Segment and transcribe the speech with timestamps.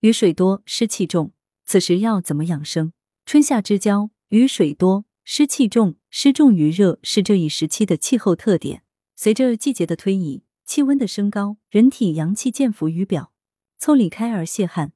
[0.00, 1.32] 雨水多，湿气重，
[1.64, 2.92] 此时要怎么养生？
[3.26, 8.84] 春夏之交，雨水多，湿气重，湿重于热是这一时期的气候特点。
[9.16, 13.32] 随着季节的推移，气温的升高，人体阳气渐浮于表，
[13.80, 14.92] 腠理开而泄汗。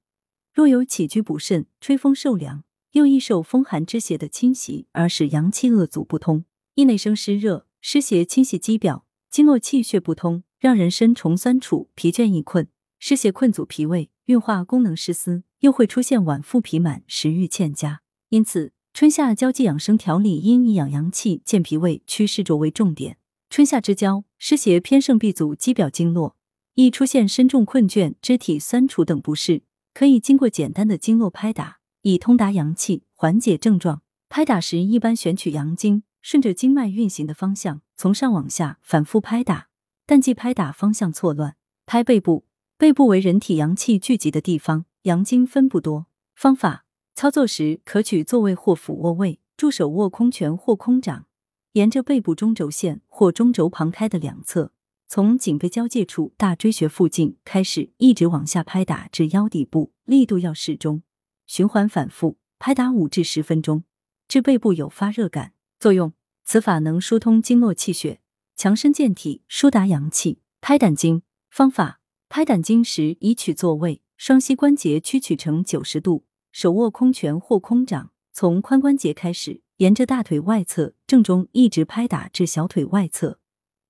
[0.53, 2.63] 若有起居不慎，吹风受凉，
[2.93, 6.45] 又易受风寒之邪的侵袭，而使阳气恶阻不通，
[6.77, 12.69] 易内生湿热，湿邪侵袭肌表，经络气血不通，让人身重酸楚、疲倦易困。
[13.01, 18.03] 湿邪困阻脾胃，运化功能失司，又会出现脘腹脾满、食欲欠佳。
[18.29, 23.19] 因此，春夏交际养生调理应以养阳气、健脾胃、祛湿浊为重点。
[23.51, 26.37] 春夏之交，湿邪偏盛，必阻肌表经络，
[26.75, 29.63] 易出现身重困倦、肢体酸楚等不适。
[29.93, 34.03] 可以经过简单的经络拍打，以通达阳气，缓解症状。
[34.29, 39.69] 拍打时，一般选取阳经，顺着经脉运行的方向，从上往下反复拍打，
[40.07, 41.57] 但忌拍打方向错乱。
[41.85, 42.47] 拍背部。
[42.83, 46.07] 背部为人体阳气聚集的地方，阳经分布多。
[46.35, 51.27] 方法操作时可取坐位或俯卧位，助手握空拳或空掌，
[51.75, 54.73] 沿着背部中轴线或中轴旁开的两侧，
[55.07, 61.05] 从颈背交界处大椎穴附近开始，一直往下拍打至腰底部，力度要适中，
[61.47, 63.85] 循环反复拍打五至十分钟，
[64.27, 65.53] 至背部有发热感。
[65.79, 66.13] 作用：
[66.45, 68.19] 此法能疏通经络气血，
[68.57, 70.41] 强身健体，疏达阳气。
[70.61, 72.02] 拍胆经方法。
[72.35, 83.39] 拍胆经时，以取坐位，双膝关节屈曲成九十度，手握空拳或空掌，从髋关节开始，沿着大腿外侧正中一直拍打至小腿外侧，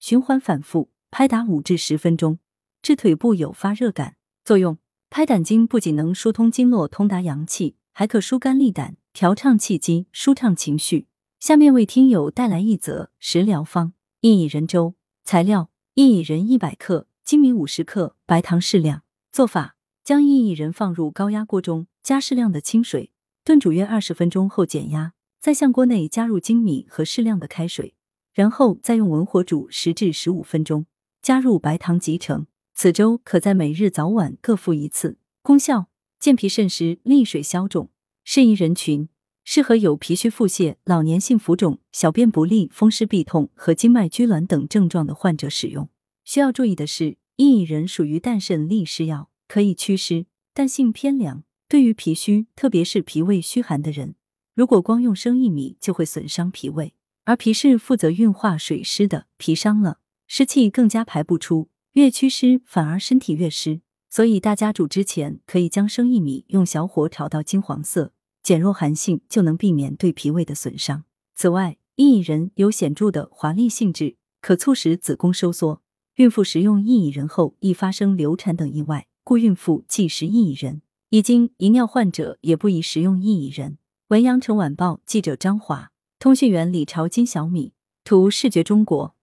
[0.01, 2.41] 循环反复拍打五至十分钟，
[2.83, 4.17] 至腿部有发热感。
[4.45, 4.77] 作用：
[5.09, 11.07] 拍胆经不仅能疏通经络、通达阳气，还可疏肝利胆、调畅气机、舒畅情绪。
[11.39, 14.97] 下面为听友带来一则食疗方：薏苡仁粥。
[15.23, 17.07] 材料：薏苡仁一百克。
[17.27, 19.05] 粳米五十克，白糖适量。
[19.31, 23.13] 做法：将薏苡仁放入高压锅中，加适量的清水，
[23.45, 27.95] 炖煮约二十分钟后减压，再向锅内加入粳米和适量的开水，
[28.35, 30.85] 然后再用文火煮十至十五分钟，
[31.23, 32.47] 加入白糖即成。
[32.75, 35.17] 此粥可在每日早晚各服一次。
[35.43, 35.87] 功效：
[36.19, 37.91] 健脾渗湿，利水消肿。
[38.25, 39.09] 适宜人群：
[39.45, 45.89] 适合有脾虚腹泻、老年性浮肿、小便不利、风湿痹痛和经脉拘挛等症状的患者使用。
[46.25, 51.45] 需要注意的是，薏苡仁属于淡渗利湿药，可以祛湿，但性偏凉。
[51.69, 54.15] 对于脾虚，特别是脾胃虚寒的人，
[54.55, 56.95] 如果光用生薏米，就会损伤脾胃。
[57.25, 63.81] 而脾是负责运化水湿的，脾伤了，湿气更加排不出，越祛湿反而身体越湿。
[64.11, 68.13] 所以大家煮之前，可以将生薏米用小火炒到金黄色，
[68.43, 71.05] 减弱寒性，就能避免对脾胃的损伤。
[71.35, 75.81] 此外，薏苡仁有显著的滑利性质，可促使子宫收缩。
[76.17, 80.83] 孕妇食用薏苡仁后易发生流产等意外，故孕妇忌食薏苡仁。
[81.09, 83.79] 已经遗尿患者也不宜食用薏苡仁。
[84.09, 87.73] 文阳城晚报记者张华，通讯员李朝金小米，
[88.05, 89.15] 图视觉中国。